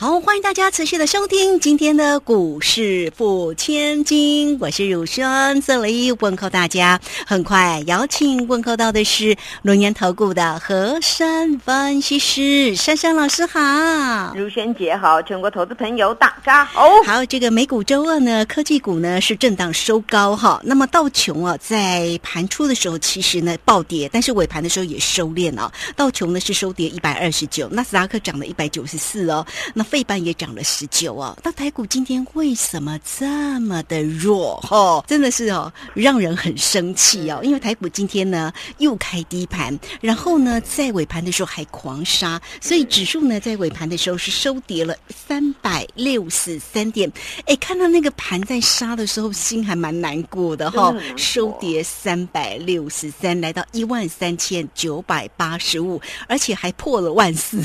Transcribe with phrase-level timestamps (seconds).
[0.00, 6.98] 好，欢迎大家持续的收听今天的股市付千金，我是汝轩，这里问候大家。
[7.26, 16.88] 很快邀请问候到的是龙岩投顾的何山分析师珊珊老师好，如轩姐好，全国投资朋友大家好。
[17.04, 20.58] 好，这个美股周二呢，科技股呢是震荡收高哈。
[20.64, 25.70] 那么道琼啊，在盘初的时候其实呢暴跌，但是尾盘的时候也收敛了。
[25.94, 29.46] 道琼呢是收跌一百二十九，纳斯达克涨了一百九十四哦。
[29.74, 33.26] 那费半也涨了十九哦，那台股今天为什么这
[33.60, 34.64] 么的弱？
[34.70, 37.40] 哦，真的是哦，让人很生气哦。
[37.42, 47.10] 因为台股今天呢又开低盘，然后呢在尾盘的时候还狂杀，所以指数呢在尾盘的时候是收跌了三百六十三点。
[47.46, 50.94] 哎，看到那个盘在杀的时候，心还蛮难过的哈。
[51.16, 57.60] 收跌三百六十三，来到一万三千九百八十五，而且还破了万四，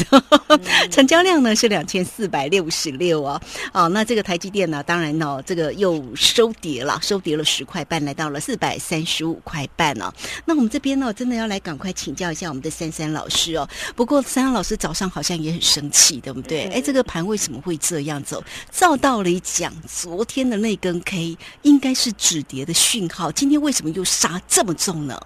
[0.90, 2.04] 成交量呢是两千。
[2.16, 3.42] 四百六十六哦，
[3.74, 4.82] 哦，那这个台积电呢？
[4.84, 10.14] 当然哦，这个又收跌了，收跌了十块半，来到了四百三十五块半哦。
[10.46, 13.68] 那我们这边呢，真的要来赶快请教一下我们的珊珊老师哦。
[13.96, 16.68] 不过珊珊老师早上好像也很生气，对不对？
[16.70, 18.42] 哎，这个盘为什么会这样走？
[18.72, 25.20] 照道理讲，昨天的那根 K 应该是止跌的讯号，今天为什么又杀这么重呢？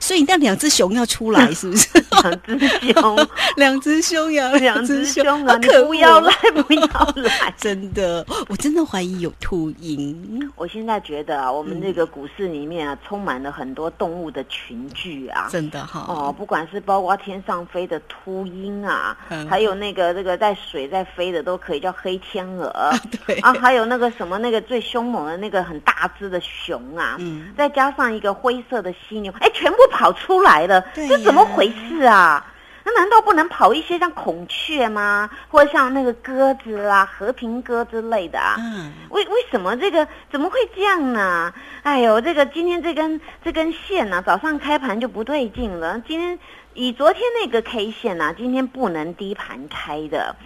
[0.00, 1.86] 所以那两只熊要出来，是不是？
[2.22, 3.16] 两只熊，
[3.56, 5.56] 两只熊呀，两只熊啊！
[5.58, 6.32] 你不要来，
[6.66, 6.86] 不要
[7.16, 7.52] 来！
[7.58, 10.50] 真的，我真的怀疑有秃鹰。
[10.56, 16.06] 我现在觉得啊，我们这个股市里面啊，充满了很多动物的群聚啊，真的哈。
[16.08, 19.16] 哦，不管是包括天上飞的秃鹰啊，
[19.48, 22.72] 还有那个这个在水在飞的，都可以叫黑天鹅。
[23.26, 29.66] 对啊，还有那个什么那个最凶猛的那个很大只的熊啊，嗯，再加上一个灰色的犀牛，哎，全。
[29.66, 32.52] 全部跑出来了，这怎么回事啊？
[32.88, 35.28] 那难道不能跑一些像孔雀吗？
[35.48, 38.54] 或者像那个鸽子啦、和平鸽之类的啊？
[38.58, 41.52] 嗯，为为什么这个怎么会这样呢？
[41.82, 46.00] 哎呦，这个今天这根这根线呢，早上开盘就不对劲了。
[46.06, 46.38] 今天
[46.74, 50.36] 以昨天那个 K 线呢，今天不能低盘开的。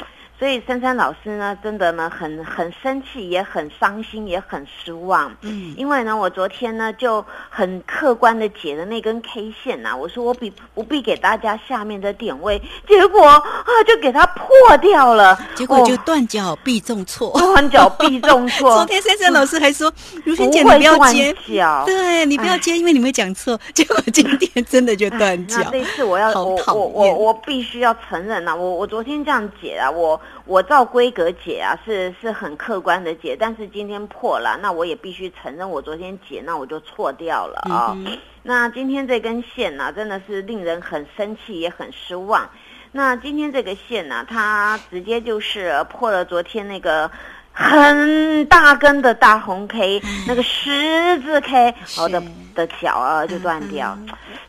[0.41, 5.31] 所以珊珊老师呢，真的呢很很生气，也很伤心，也很失望。
[5.43, 12.59] 嗯，因为呢，我昨天呢就很客观的解了那根 K 线呐，我说我比不必给大家下面的点位，
[12.89, 13.43] 结果啊
[13.87, 14.49] 就给它破
[14.79, 18.77] 掉了，结果就断脚必中错，断脚必中错。
[18.81, 19.93] 昨天珊珊老师还说，
[20.25, 21.37] 如萱姐你不要接，
[21.85, 23.61] 对你不要接，因为你没讲错。
[23.75, 25.59] 结果今天真的就断脚。
[25.65, 30.19] 那这次我要我我我我必须要承认呐，我我昨天这样解啊，我。
[30.47, 37.97] 我照规格解啊，是是很客观的解，但是今天破了，那我也必须承认，我昨天解那我就错掉了啊。
[38.43, 42.49] 那今天这根线呢，真的是令人很生气，也很失望。
[42.91, 47.09] 那今天这个线呢，它直接就是破了昨天那个
[47.53, 52.21] 很大根的大红 K，那个十字 K，我的
[52.55, 53.97] 的脚啊就断掉。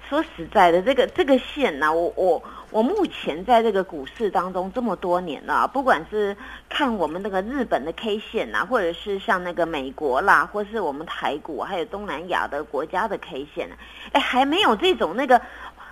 [0.10, 2.42] 说实在的，这个这个线呢，我我。
[2.72, 6.36] 我目前在这个股市当中这么多年了，不管是
[6.70, 13.70] 看我们那个日本的 K 线呐，或者是像那个美国啦，或是我们台股，还有东南亚的国家的 K 线，
[14.14, 15.42] 哎，还没有这种那个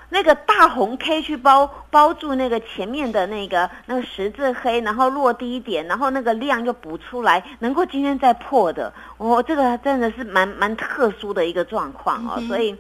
[0.08, 12.74] 那个大红 K 去包包住那个前面的那个那个十字黑，然后落低一点，然后那个量又补出来，能够今天再破的，哦，这个真的是蛮蛮特殊的一个状况哦，所以。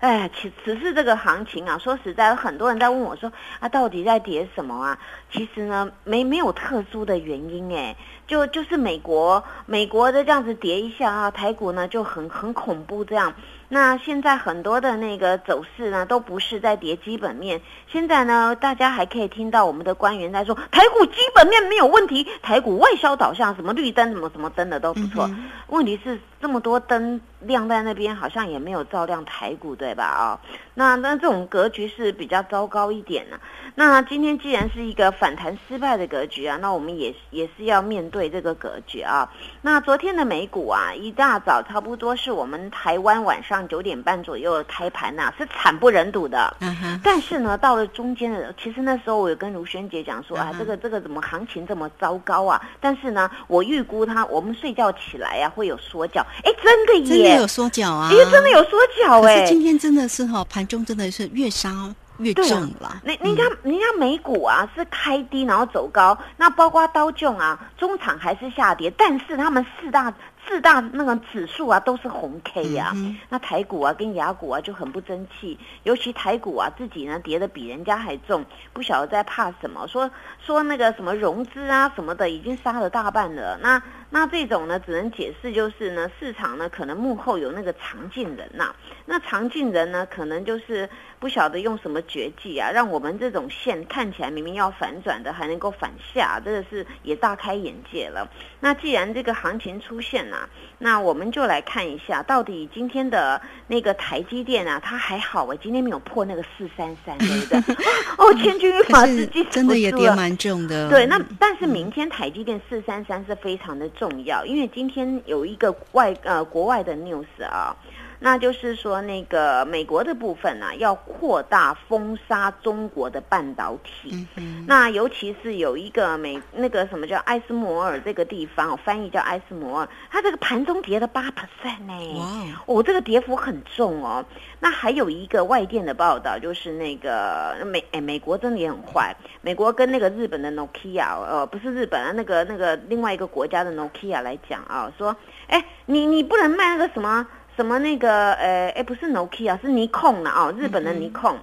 [0.00, 4.98] 哎，其只是这个行情啊，说实在，很多人在问我说啊，到底在跌什么啊？
[5.30, 13.34] 其实呢，没没有特殊的原因哎，就就是美国美国的这样子跌一下啊，台股呢就很很恐怖这样。
[13.68, 17.60] 那现在很多的那个走势呢，都不是在跌基本面。
[17.86, 25.28] 现在呢，大家还可以听到我们的官员在说，台股基本面没有问题，台股外销导向，什么绿灯、什么什么灯的都不错。
[25.66, 30.04] 问题是这么多灯亮在那边，好像也没有照亮台股，对吧？
[30.04, 30.40] 啊，
[30.74, 33.38] 那那这种格局是比较糟糕一点呢。
[33.74, 39.30] 那今天既然是一个反弹失败的格局啊，那我们也也是要面对这个格局啊。
[39.60, 46.54] 那昨天的美股啊，一大早差不多是我们台湾晚上九点半左右开盘呐，是惨不忍睹的。
[46.60, 47.00] 嗯哼。
[47.02, 52.60] 但是呢，到了中间的，其实那时候我有跟卢萱姐讲说啊，这个这个怎么行情这么糟糕啊？
[52.80, 56.24] 但是呢，我预估它，我们睡觉起来呀会有缩脚。
[56.44, 58.10] 哎，真的耶，真的有缩脚啊！
[58.12, 59.40] 哎，真的有缩脚哎。
[59.40, 61.70] 可是今天真的是哈，盘中真的是越杀。
[62.18, 63.00] 越重了。
[63.04, 70.12] 那人家人家美股啊是开低然后走高，那包括刀重啊，中场还是下跌，但是他们四大。
[70.48, 72.94] 四大那个指数啊都是红 K 呀，
[73.28, 78.42] 那台股啊跟雅股啊就很不争气，尤其台股啊自己呢跌的比人家还重，
[78.72, 80.10] 不晓得在怕什么，说
[80.44, 88.74] 说那个什么融资啊什么的已经杀了大半了，那那这种呢只能解释就是呢市场呢可能幕后有那个藏进人呐，
[89.06, 90.88] 那藏进人呢可能就是
[91.18, 98.28] 不晓得用什么绝技啊，让我们这种线看起来明明要反转的还能够反下，真的是也大开眼界了。
[98.60, 100.48] 那既然这个行情出现了。
[100.80, 107.74] 那我们就来看一下，到底今天的那个台积电啊，它还好哎，今天没有破那个四三三，对不对？
[108.16, 110.88] 哦，千钧一发之际，真的也跌蛮重的。
[110.88, 117.76] 对，那但是明天台积电四三三是非常的重要，因为今天有一个外呃国外的 news 啊。
[118.20, 124.26] 那就是说，那个美国的部分呢，要扩大封杀中国的半导体。
[124.66, 132.18] 那尤其是有一个美那个什么叫埃斯摩尔这个地方，翻译叫埃斯摩尔，它这个盘中跌了八 percent 呢。
[132.18, 132.64] 哇！
[132.66, 134.24] 哦，这个跌幅很重哦。
[134.58, 139.14] 那还有一个外电的报道，就是那个美哎，美国真的也很坏。
[139.42, 145.14] 美国跟那个日本的 Nokia，呃，不是日本啊，那个那个另外一个国家的 Nokia 来讲啊，说，
[145.46, 147.26] 哎，你你不能卖那个什么。
[147.58, 151.36] 什么那个呃，哎，不是 Nokia，是尼控了哦，日本的尼控。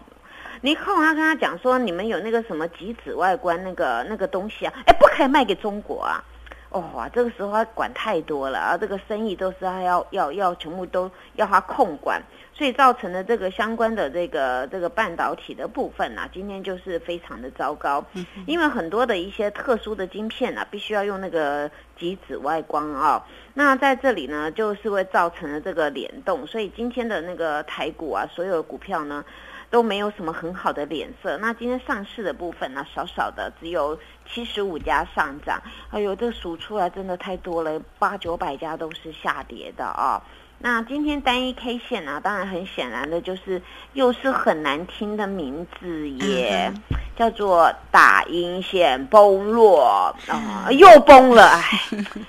[0.61, 6.23] 尼控他跟他讲说，你们有那个什么极紫外观那个那个东西啊，哎，不可以卖给中国啊。
[6.69, 12.23] 哦，这个时候他管太多了啊，这个生意都是他要要要全部都要他控管。
[12.57, 18.05] 所以造成的这个相关的这个这个半导体的部分呢，今天就是非常的糟糕，
[18.47, 21.69] 因为很多的一些特殊的晶片呢，必须要用那个
[21.99, 23.27] 极紫外光啊。
[23.53, 29.25] 那在这里呢，就是会造成了这个联动，所以今天的那个台股啊，所有的股票呢
[29.69, 31.37] 都没有什么很好的脸色。
[31.39, 40.23] 那今天上市的部分呢，少少的只有七十五家上涨，哎呦，这数出来真的太多了，八九百家都是下跌的啊。
[40.65, 42.19] 那今天单一 K 线啊？
[42.19, 43.61] 当然很显然的就是
[43.93, 46.73] 又是很难听的名字耶，
[47.15, 51.61] 叫做打阴线崩落啊，又崩了，哎，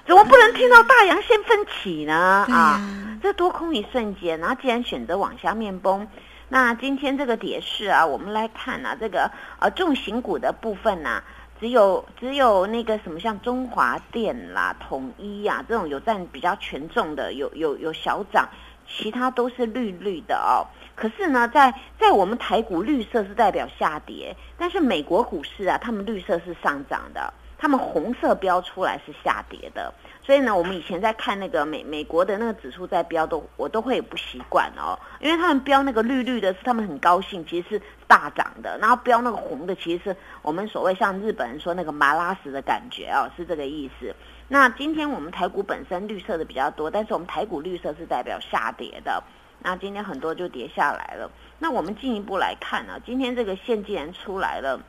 [0.06, 2.44] 怎么不能听到大阳线分起呢？
[2.50, 2.79] 啊，
[3.23, 6.06] 这多空一瞬间，然后既然选择往下面崩，
[6.50, 9.31] 那今天这个跌势啊，我们来看啊，这个
[9.61, 11.23] 呃重型股的部分呢。
[11.58, 18.49] 只有只有那个什么像中华电啦、统一呀这种有占比较权重的，有有有小涨，
[18.87, 20.67] 其他都是绿绿的哦。
[20.94, 29.93] 可是呢，在在我们台股绿色是代表下跌，但是美国股市啊，他们绿色是上涨的，他们红色标出来是下跌的。
[30.23, 44.14] 所以呢，我们以前在看那个美美国的那个指数在标，都我都会不习惯哦，因为他们标那个绿绿的，是他们很高兴，其实是大涨的；然后标那个红的，其实是我们所谓像日本人说那个麻拉屎的感觉哦，是这个意思。
[44.49, 49.23] 那今天我们台股本身绿色的比较多，但是我们台股绿色是代表下跌的，
[49.61, 51.31] 那今天很多就跌下来了。
[51.58, 54.81] 那我们进一步来看呢，今天这个线既然出来了，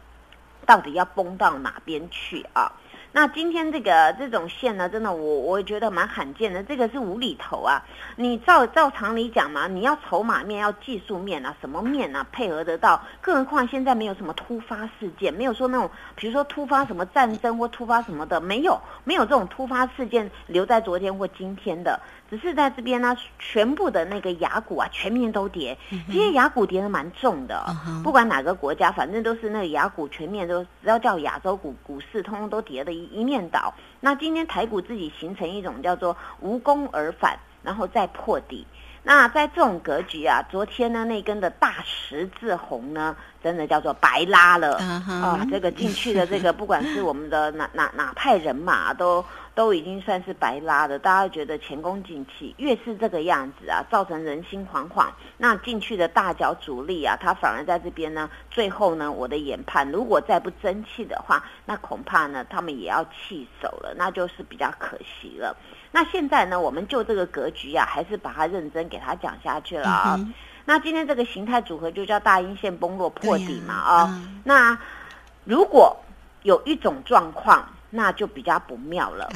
[0.66, 2.72] 到底要崩到哪边去啊？
[3.20, 7.84] 那今天这个这种线呢，真的我我觉得蛮罕见的，这个是无厘头啊！
[8.16, 13.02] 你照照常理讲嘛，你要筹码面，要技术面啊，什么面啊配合得到？
[13.20, 22.00] 更何况现在没有什么突发事件，没有说那种，比如说突发什么战争或突发什么的，没有，没有这种突发事件留在昨天或今天的。
[22.30, 25.78] 只是在这边呢，全部的那个雅股啊，全面都跌。
[25.90, 27.66] 今天雅股跌的蛮重的，
[28.04, 33.74] 不管哪个国家，反正都是那个雅股全面都，只要叫亚洲股股市，通通都跌的一一面倒。
[34.02, 38.68] 那今天台股自己形成一种叫做无功而返，然后再破底。
[39.04, 45.48] 那在这种格局啊，昨天呢那根的大十字红呢，真的叫做白拉了啊！
[45.50, 49.24] 这个进去的这个，不管是我们的哪哪哪派人马都。
[49.58, 55.08] 都已经算是白拉的，大家觉得前功尽弃，越是这个样子啊，造成人心惶惶。
[55.36, 58.30] 那进去的大脚主力啊，他反而在这边呢。
[58.52, 65.58] 最后呢，我的研判，如果再不争气的话，那恐怕呢，他们也要弃手了，那就是比较可惜了。
[65.92, 70.20] 那现在呢，我们就这个格局啊，还是把它认真给它讲下去了啊。
[70.66, 74.22] 那今天这个形态组合就叫大阴线崩落破底嘛啊。
[74.44, 74.78] 那
[75.46, 75.98] 如果
[76.44, 77.68] 有一种状况。
[77.90, 79.30] 那就比较不妙了。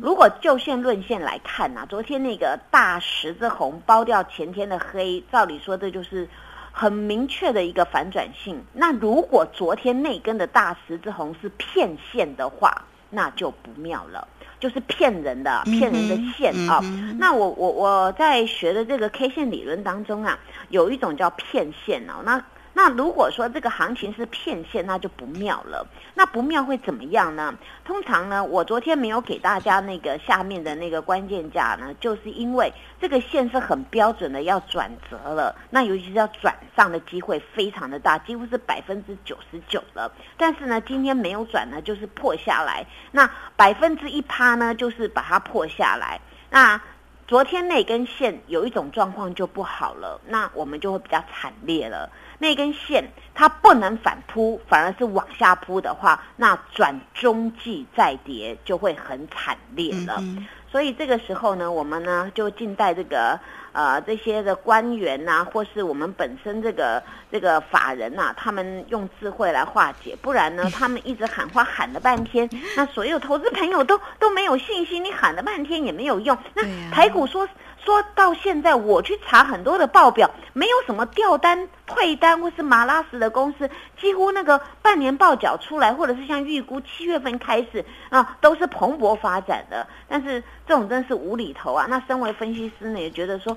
[0.00, 6.28] 如果就线论线来看呢，昨天那个大十字红包掉前天的黑，照理说这就是
[6.72, 8.62] 很明确的一个反转性。
[8.72, 14.26] 那如果昨天那根的大十字红是骗线的话，那就不妙了，
[14.58, 16.80] 就是骗人的、骗人的线啊。
[17.18, 20.38] 那我我我在学的这个 K 线理论当中啊，
[20.70, 22.42] 有一种叫骗线哦，那。
[22.78, 25.84] 那如果说这个行情是骗线，那就不妙了。
[26.14, 27.52] 那不妙会怎么样呢？
[27.84, 40.12] 通常呢，我昨天没有给大家那个下面的那个关键价呢，就是因为这个线是很标准的要转折了，那尤其是要转上的机会非常的大，几乎是百分之九十九了。
[40.36, 42.86] 但是呢，今天没有转呢，就是破下来。
[43.10, 46.20] 那百分之一趴呢，就是把它破下来。
[46.48, 46.80] 那
[47.26, 52.08] 昨天那根线有一种状况就不好了，那我们就会比较惨烈了。
[52.38, 60.22] 那根线它不能反扑，反而是往下扑的话，那转中继再跌就会很惨烈了。
[60.70, 63.38] 所以这个时候呢，我们呢就静待这个。
[63.70, 76.36] 呃，这些的官员呐，或是我们本身这个这个法人呐，他们用智慧来化解，不然呢，他们一直喊话喊了半天，那所有投资朋友都都没有信心，你喊了半天也没有用。
[76.54, 77.46] 那台股说
[77.88, 89.86] 说到现在，我去查很多的报表，没有什么掉单、退单或是马拉斯的公司，几乎那个半年报缴出来，或者是像预估七月份开始啊，都是蓬勃发展的。
[90.06, 91.86] 但是这种真是无厘头啊！
[91.88, 93.56] 那身为分析师呢，也觉得说。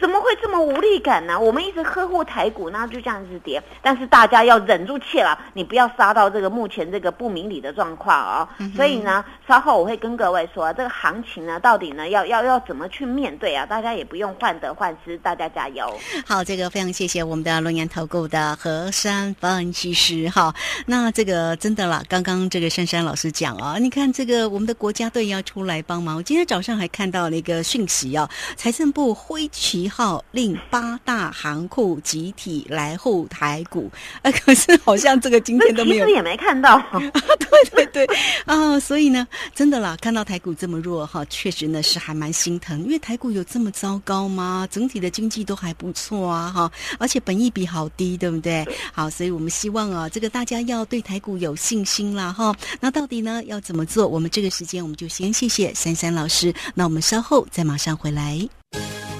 [0.00, 1.38] 怎么会这么无力感呢？
[1.38, 3.62] 我们一直呵护台股，那就这样子跌。
[3.80, 8.48] 但是大家要忍住气了，你不要杀到这个目前这个不明理的状况啊。
[8.74, 13.64] 所以呢，稍后我会跟各位说，这个行情呢，到底呢要要要怎么去面对啊？
[13.64, 15.96] 大家也不用患得患失，大家加油。
[16.26, 20.52] 好，这个非常谢谢我们的龙岩投顾的何山分析师哈。
[20.86, 26.16] 那这个真的啦，刚刚这个珊珊老师讲啊，你看这个我们的国家队要出来帮忙。
[26.16, 29.83] 我今天早上还看到了一个讯息啊，财政部挥旗。
[29.84, 33.90] 一号令八大行库集体来护台股，
[34.22, 36.82] 啊， 可是好像这个今天都没有， 也没看到。
[36.90, 44.66] 对对对，啊，所以呢，真的啦，看到台股这么弱哈，确实呢是还蛮心疼，因为台股有这么糟糕吗？
[44.70, 48.66] 整体的经济都还不错啊，哈，而且本益比好低，对不对？
[48.90, 52.56] 好，所以我们希望啊，这个大家要对台股有信心啦，哈。
[52.80, 54.08] 那到底呢要怎么做？
[54.08, 58.48] 我们这个时间我们就先谢谢珊珊老师，那我们稍后再马上回来。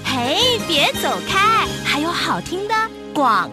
[0.03, 2.73] 嘿，别走开，还有好听的
[3.13, 3.49] 广。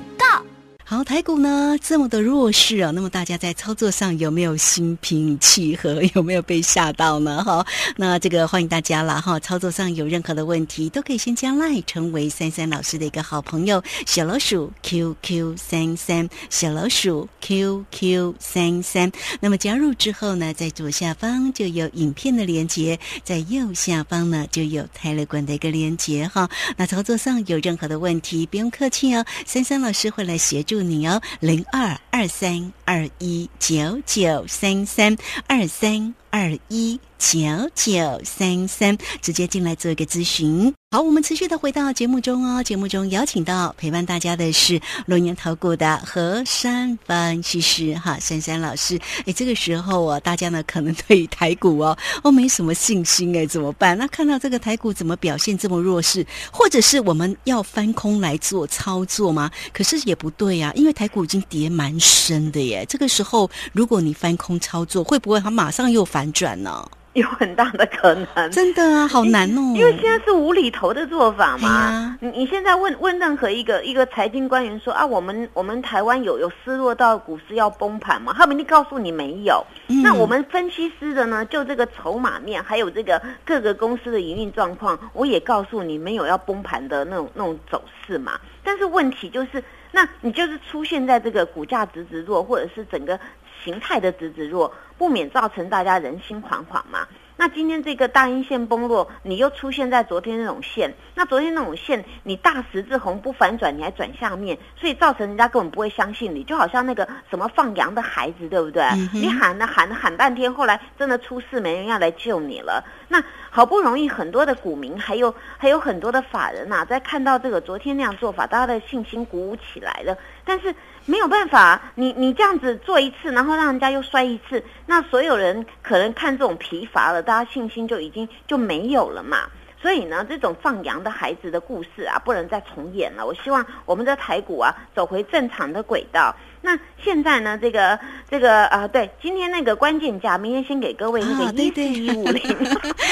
[0.92, 6.02] 好，台股呢这么的弱势啊，那么大家在操作上有没有心平气和？
[6.14, 7.40] 有没有被吓到呢？
[7.42, 9.40] 哈，那这个欢迎大家了哈。
[9.40, 19.10] 操作上有任何的问题，都可以先加赖成为三三老师的一个好朋友，小老鼠 QQ 三三，小老鼠 QQ 三三。
[19.40, 26.50] 那么加入之后呢，在左下方就有影片的连接，在右下方呢就有泰勒管的一个连接哈。
[26.76, 30.81] 那操作上有任何的问题，不用客气哦，三三老师会来协助。
[30.82, 32.72] 你哦，零二二三。
[32.92, 37.38] 二一九九三三二三二一九
[37.74, 40.70] 九三三，直接进来做一个咨询。
[40.90, 42.62] 好，我们持续的回到节目中哦。
[42.62, 49.00] 节目中邀请到陪伴大家的是龙年投顾的何山分析师哈，珊珊老师。
[49.24, 53.96] 哎，这个时候啊，大家呢可能对于台股哦哦没什么信心哎，怎么办？
[53.96, 59.50] 那看到这个台股怎么表现这么弱势，或者是我们要翻空来做操作吗？
[59.72, 62.81] 可是也不对呀，因为台股已经跌蛮深的耶。
[62.86, 66.88] 这个时候，如果你翻空操作，会不会它马上又反转呢？
[67.14, 69.60] 有很大的可能，真的啊，好难哦。
[69.76, 72.16] 因为现在是无厘头的做法嘛。
[72.22, 78.32] 你你现在问问任何一个一个财经官员说啊，我们我们台湾有有失落到股市要崩盘吗？
[78.34, 79.62] 他们一定告诉你没有。
[80.02, 88.40] 那我们分析师的呢，就这个筹码面，还有这个各个公司的营运状况，我也告诉你没有要崩盘的那种那种走势嘛。
[88.64, 93.20] 但是问题就是，那你就是出现在这个股价直直弱，或者是整个。
[93.64, 97.06] 形态的直直弱，不免造成大家人心惶惶嘛。
[97.34, 108.84] 那今天这个大阴线崩落，你又出现在昨天那种线，那昨天那种线，你大十字红不反转，你还转下面，所以造成人家根本不会相信你，就好像那个什么放羊的孩子，对不对？
[109.12, 112.84] 你喊了喊了喊半天，后来真的出事，没人要来救你了。
[113.08, 120.74] 那好不容易很多的股民，还有还有很多的法人呐，在看到这个昨天那样做法，大家的信心鼓舞起来了，但是。
[121.04, 129.38] 没有办法，你你这样子做一次，然后让人家又摔一次，那所有人可能看这种疲乏了，大家信心就已经就没有了嘛。
[129.80, 133.26] 所以呢，这种放羊的孩子的故事啊，不能再重演了。
[133.26, 136.32] 我希望我们的台股啊，走回正常的轨道。
[136.64, 137.58] 那现在呢？
[137.60, 137.98] 这个
[138.30, 142.40] 这个啊，对，今天那个关键价，明天先给各位那个一四一五零，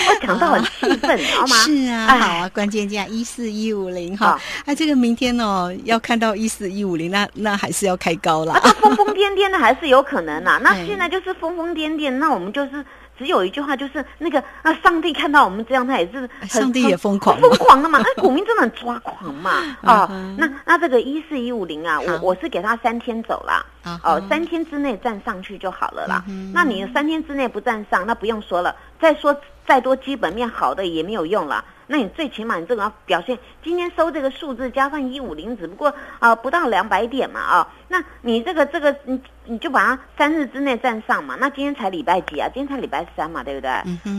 [0.09, 1.57] 我讲到很气愤，好吗？
[1.57, 4.41] 是啊，好啊，关键价一四一五零哈。
[4.65, 8.55] 那，这个明天哦，要看到一四一五零，那那还是要开高了。
[8.81, 10.59] 疯疯癫癫的还是有可能呐。
[10.65, 12.85] 那现在就是疯疯癫癫，那我们就是。
[13.21, 18.01] 只有一句话，就是那个那，上帝看到我们这样，他也是上帝也疯狂疯狂的嘛。
[18.03, 19.51] 那股民真的很抓狂嘛
[19.83, 20.09] 啊。
[20.39, 23.67] 那那这个一四一五零啊，我我是给他三天走了
[24.03, 26.25] 哦，三天之内站上去就好了啦。
[26.55, 28.75] 那你三天之内不站上，那不用说了。
[28.99, 29.37] 再说
[29.71, 31.65] 再多基本面好的也没有用了。
[31.87, 41.37] 那你最起码你这个要表现，今天收这个数字加上一五零，只不过啊不到两百点嘛啊，那你这个这个你你就把它三日之内站上嘛。
[41.41, 42.49] 那今天才礼拜几啊？
[42.53, 43.71] 今天才礼拜三嘛，对不对？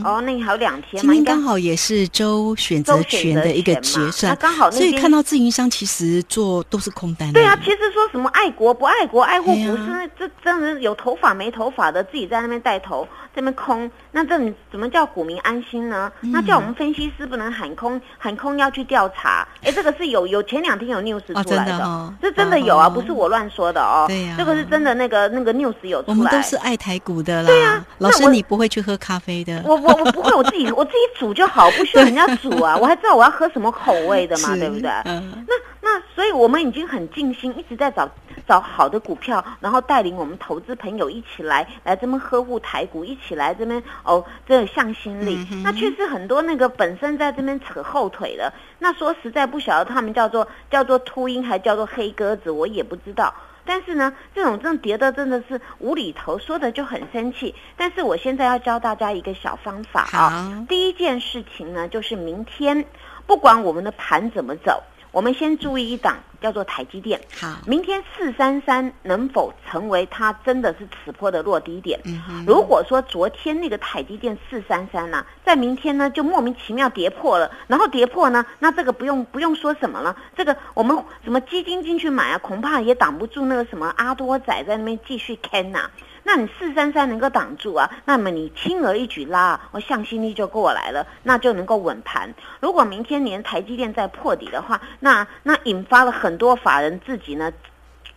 [0.05, 1.13] 哦，那你还有两天嘛？
[1.13, 7.31] 今天刚好也是周选择权的一个结算，那刚好所以看到自营商其实做都是空单。
[7.33, 13.07] 对啊，其实说什么爱国不爱国，爱护股市，这真人有头发没头发的自己在那边带头。
[13.33, 14.37] 这边空，那这
[14.71, 16.11] 怎么叫股民安心呢？
[16.21, 19.47] 那叫我们分析师不能喊空，喊空要去调查。
[19.63, 24.05] 哎，这个是有有前两天有 news 出来的，这真的有啊，不是我乱说的哦。
[24.07, 26.13] 对呀，这个是真的，那个那个 news 有出来。
[26.13, 27.47] 我们都是爱台股的啦。
[27.47, 29.61] 对呀，老师你不会去喝咖啡的。
[29.65, 32.75] 我我我不会，我自己我自己煮就好，不需要人家煮啊。
[32.81, 34.89] 我还知道我要喝什么口味的嘛，对不对？
[35.05, 35.45] 嗯。
[35.80, 38.09] 那那所以我们已经很尽心，一直在找。
[38.47, 45.37] 找好的股票，然后带领我们投资朋友一起来来这边呵护台股，一起来这边哦，这向心力。
[45.63, 53.33] 那确实很多那个本身在这边扯后腿的，那说实在不晓得他们叫做叫做秃鹰还叫做黑鸽子，我也不知道。
[53.63, 57.55] 但是呢，这种这种叠的真的是无厘头，说的就很生气。
[57.77, 62.85] 但是我现在要教大家一个小方法啊，第一件事情呢，就是明天
[63.25, 64.83] 不管我们的盘怎么走。
[65.11, 67.21] 我们先注意一档，叫做台积电。
[67.39, 71.99] 好，明天四三三能否成为它真的是此波的落低点？
[72.45, 85.89] 如果说昨天那个台积电四三三呢，在明天呢就莫名其妙跌破了，然后跌破呢，那这个不用不用说什么了，这个我们什么基金进去买啊，恐怕也挡不住那个什么阿多仔在那边继续坑呐。
[86.23, 87.89] 那你四三三能够挡住啊？
[88.05, 92.31] 那么你轻而易举拉，我向心力就过来了，那就能够稳盘。
[92.59, 97.51] 如果明天连台积电再破底的话，那那引发了很多法人自己呢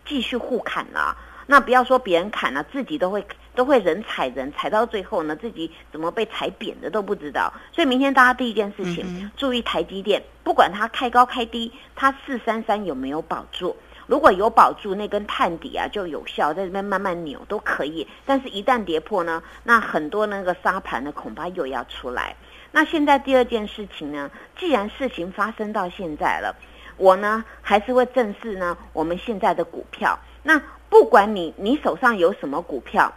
[0.05, 1.17] 继续互砍了。
[1.47, 7.53] 那不要说别人砍了，自己都会都会人踩人，踩到最后呢，自己怎么被踩扁的都不知道。
[7.71, 13.77] 所以明天大家第一件事情注意台积电，不管它开高开低，它四三三有没有保住。
[14.07, 18.07] 如果有保住那根探底啊，就有效，在这边慢慢扭都可以。
[18.25, 22.35] 但是，一旦跌破呢，那很多那个沙盘呢，恐怕又要出来。
[22.71, 26.55] 那现在第二件事情呢，既然事情发生到现在了，
[26.97, 30.17] 我呢还是会正视呢我们现在的股票。
[30.43, 33.13] 那不管你你手上有什么股票。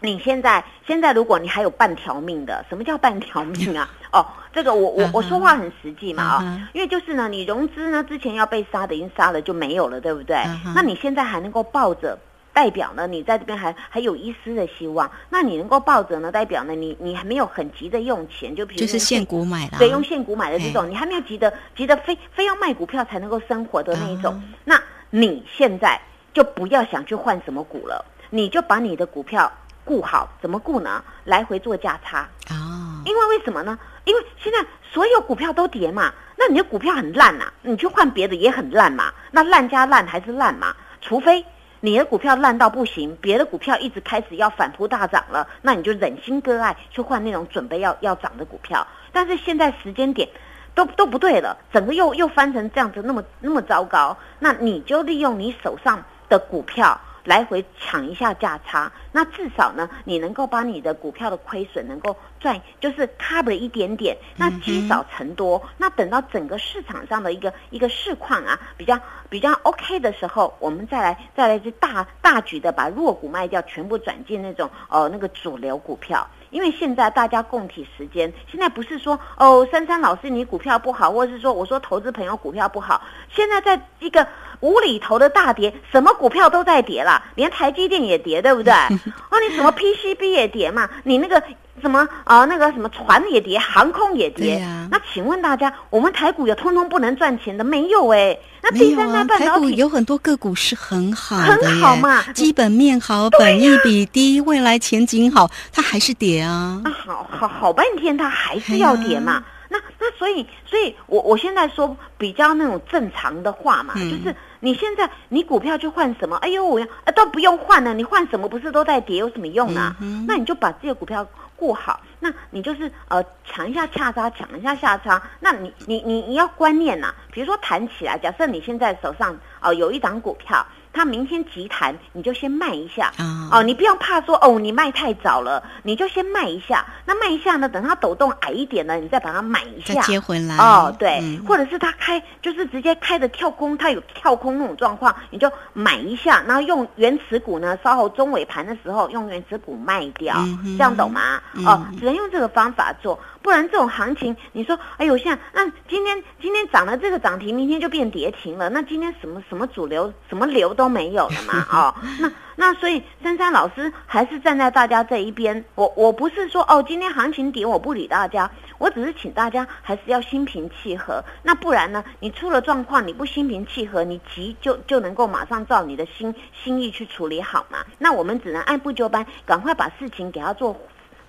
[0.00, 3.90] 你现在现在，如果你还有半条命的，什么叫半条命啊？
[4.12, 10.36] 哦，这个我我我说话很实际嘛啊，因为就是呢，你融资呢之前要被杀的已经杀了就没有了，对不对？
[10.72, 12.16] 那你现在还能够抱着，
[12.58, 15.08] 代表呢你在这边还还有一丝的希望。
[15.30, 24.42] 那你能够抱着呢，代表呢你你还没有很急着用钱，就比如就是现股买的，对，用现股买的这种，你还没有急着急着非非要卖股票才能够生活的那一种。
[24.64, 26.00] 那你现在
[26.34, 29.52] 就不要想去换什么股了，你就把你的股票。
[29.84, 31.02] 顾好怎么顾呢？
[31.24, 32.18] 来回做价差
[32.50, 33.00] 啊！
[33.06, 33.78] 因为为什么呢？
[34.04, 34.58] 因为现在
[34.92, 39.10] 所有股票都跌嘛，那你的股票很烂呐，你去换别的也很烂嘛。
[39.30, 40.76] 那烂加烂还是烂嘛？
[41.00, 41.42] 除非
[41.80, 48.86] 你的股票烂到不行，别的股票一直开始要反扑大涨了，那你就忍心割爱去换那种准备要要涨的股票。
[49.12, 50.28] 但是现在时间点
[50.74, 57.00] 都都不对了，整个又又翻成这样子，那么那么糟糕，那你就利用你手上的股票。
[57.28, 76.26] 来回抢一下价差，那至少呢，你能够把你的股票的亏损能够赚，就是 cover 一点点，那积少成多，那等到整个市场上的一个一个市况啊比较比较 OK 的时候，我们再来再来去大大举的把弱股卖掉，全部转进那种哦那个主流股票。
[76.50, 84.26] 因为现在大家共体时间，现在不是说哦，珊珊老师你股票不好，或者是说我说投资朋友股票不好，现在在一个
[84.60, 88.72] 无厘头的大跌，什么股票都在跌了，连台积电也跌，对不对？
[89.30, 91.42] 哦，你什么 PCB 也跌嘛，你那个。
[91.80, 92.44] 什么啊？
[92.44, 94.64] 那个什么船也跌，航空也跌。
[94.90, 98.08] 那请问大家，我们台股有通通不能赚钱的没有？
[98.08, 106.80] 哎，那第三代半导体有很多个股是很好的，很好嘛，基本面好，本益比低，未来前景好，它还是跌啊。
[106.84, 109.44] 那好好好半天，它还是要跌嘛。
[109.70, 116.36] 那那所以，所以我我现在说比较那种正常的话嘛，就是你现在你股票去换什么？
[116.36, 119.94] 哎呦，我要都不用换了，你换什么不是都在跌，有什么用呢？
[120.26, 121.26] 那你就把这些股票。
[121.58, 125.20] 顾好，那你就是呃抢一下价差，抢一下下差。
[125.40, 130.64] 那你你你你要观念呐，比如说谈起来，假设你现在手上哦有一档股票。
[130.98, 133.48] 它明天急弹，你就先卖一下啊。
[133.52, 136.84] 哦，你不要怕说哦，你卖太早了，你就先卖一下。
[137.06, 140.56] 那卖一下呢，等它抖动矮一点呢，你再把它买一下，接回来。
[140.56, 150.34] 哦，对，或者是它开就是直接开的跳空，它有跳空那种状况，你就买一下，然后用原持股呢，稍后中尾盘的时候用原持股卖掉，
[150.76, 151.40] 这样懂吗？
[151.64, 153.16] 哦，只能用这个方法做。
[153.40, 161.66] 不然这种行情，你说，哎呦，现在那今天今天涨了这个涨停，明天就变跌停了，那今天什么什么主流什么流都没有了嘛？
[161.70, 165.64] 哦，那那所以珊珊老师还是站在大家这一边。
[165.74, 171.22] 我我不是说哦，今天行情跌我不理大家，我只是请大家还是要心平气和。
[171.42, 172.04] 那不然呢？
[172.20, 177.78] 你出了状况，你不心平气和，你急就就能够马上照你的心心意去处理好嘛？
[177.98, 180.76] 那我们只能按部就班，赶快把事情给他做。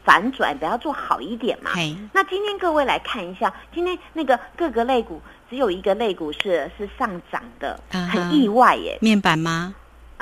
[0.01, 1.69] 反转，不要做好一点嘛。
[2.13, 8.97] 那今天各位来看一下，今天那个各个类股，只有一个类股是是上涨的，很意外耶。
[9.01, 9.73] 面板吗？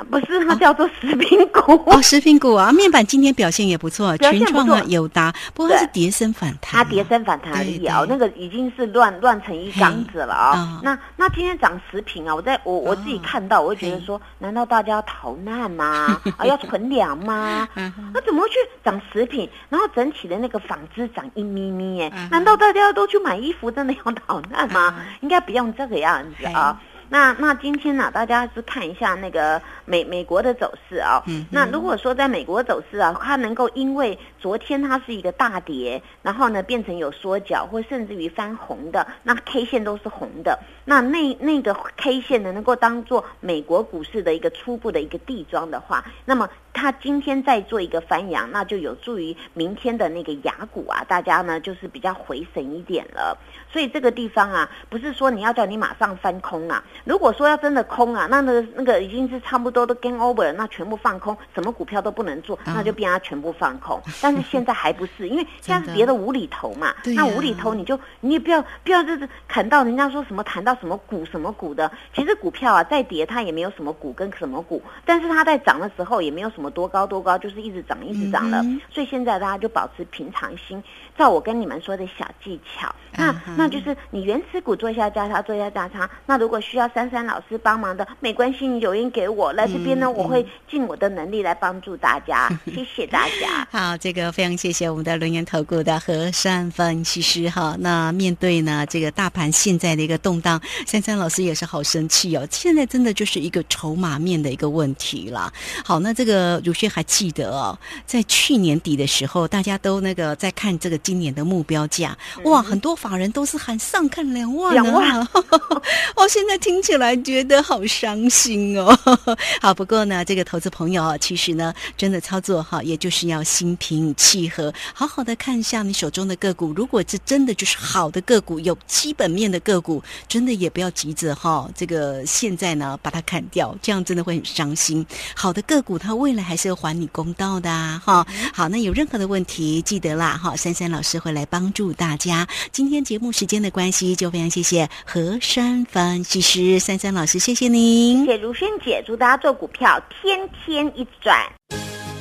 [0.04, 10.80] 不是，它叫做食品股哦，食品股啊，面板今天表现也不错，群创啊友达，不过它是跌升反弹，它跌升反弹而已啊，那个已经是乱乱成一缸子了啊。
[10.84, 16.20] 那那今天涨食品啊，我在我我自己看到，我会觉得说，难道大家要逃难吗？
[16.38, 17.68] 啊，要存粮吗？
[18.14, 19.50] 那怎么会去涨食品？
[19.68, 22.12] 然后整体的那个纺织涨一咪咪耶？
[22.30, 24.94] 难道大家都去买衣服，真的要逃难吗？
[25.20, 26.80] 应该不用这个样子啊。
[27.10, 31.22] 那那今天呢，大家是看一下那个美美国的走势啊。
[31.26, 31.46] 嗯。
[31.50, 40.58] 那如果说在美国走势啊，它能够因为昨天它是一个大跌，然后呢变成有缩脚，或甚至于翻红的，那 K 线都是红的。
[40.84, 53.36] 那那那个 K 线呢，能够当做美国股市的一个初步的一个地桩的话，那么它今天再做一个翻阳，那就有助于明天的那个雅股啊，大家呢就是比较回神一点了。
[53.70, 56.82] 所以这个地方啊，不是说你要叫你马上翻空啊。
[57.04, 64.00] 如果说要真的空啊，那那个那个已经是差不多都 game over 了，那全部放空，什么股票都不能做，那就变它全部放空。
[64.22, 66.94] 但是现在还不是，因为现在是跌的无厘头嘛。
[67.16, 78.62] 那无厘头你就你也不要不要就是砍到人家说什么谈到什么股什么股的，其实股票啊再跌它也没有什么股跟什么股，但是它在涨的时候也没有什么多高多高，就是一直涨一直涨了。
[78.90, 80.82] 所以现在大家就保持平常心，
[81.16, 83.34] 照我跟你们说的小技巧，那。
[83.56, 86.08] 那就是你原持股做一下加仓，做一下加仓。
[86.26, 92.48] 那如果需要珊珊老师帮忙的，没关系，你有人给我来这边呢，我会尽我的能力来帮助大家。
[92.66, 93.66] 谢谢大家。
[93.72, 97.76] 好，这个非常谢谢我们的轮研投顾的和善分析师哈。
[97.80, 102.46] 那面对呢这个大盘现在的一个动荡，珊珊老师也是好生气哦。
[102.52, 105.52] 现在真的就是一个筹码面的一个问题了。
[105.84, 107.76] 好，那这个如轩还记得哦，
[108.06, 113.48] 在去年底的时候，大家都那个在看这个今年的目标价，哇，很多法人都。
[113.48, 115.26] 是喊上看两万，两万，
[116.16, 118.94] 哦现在听起来觉得好伤心哦。
[119.58, 126.72] 好，不过呢，这个投资朋友啊，其实呢，真的操作哈，也就是要心平气和，好好的看一下你手中的个股。
[126.74, 135.06] 如果这真的就是好的个股，有基本面的个股，真的也不要急着哈，这个现在呢把它砍掉，这样真的会很伤心。
[135.34, 137.70] 好的个股，它未来还是要还你公道的
[138.04, 138.26] 哈。
[138.52, 142.46] 好，那有任何的问题，记得啦哈，珊珊老师会来帮助大家。
[142.72, 143.32] 今天节目。
[143.38, 148.24] 时间的关系，就非常谢谢和山分析师珊珊老师，谢谢您。
[148.24, 151.46] 谢谢如萱姐，祝大家做股票天天一转。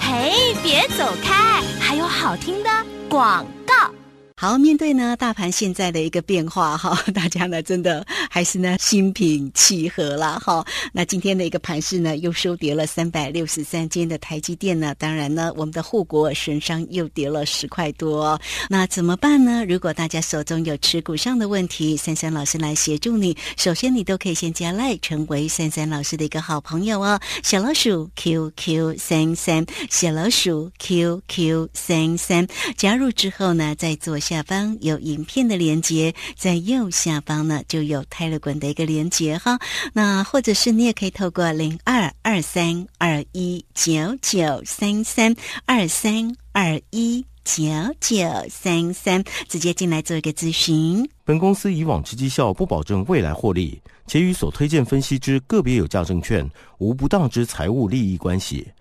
[0.09, 2.69] 嘿，别走开，还有好听的
[3.09, 3.91] 广告。
[4.39, 10.63] 好，面对呢大盘现在的一个变化哈， 大家呢真的还是呢心平气和了哈。
[10.93, 18.39] 那今天的一个盘势呢又收跌了三百六十三间的台积电呢，当然呢我们的护国神商又跌了十块多。
[18.69, 19.65] 那怎么办呢？
[19.67, 23.35] 如果大家手中有持股上的问题，珊珊老师来协助你。
[23.57, 27.19] 首先你都可以先加赖，成为珊珊老师的一个好朋友哦。
[27.41, 32.47] 小老鼠 QQ 三三，小老鼠 QQ 三三，
[32.77, 34.19] 加入之后呢，再做。
[34.27, 39.57] 下方有影片的连接，在右下方呢就有泰勒滚的一个连接哈。
[39.93, 45.33] 那或者是你也可以透过零二二三二一九九三三
[45.65, 47.63] 二三二一九
[48.01, 48.17] 九
[48.49, 51.09] 三三直接进来做一个咨询。
[51.23, 56.45] 本公司以往之绩效不保证未来获利，且与所推荐分析之个别有价证券
[56.79, 58.67] 无不当之财务利益关系。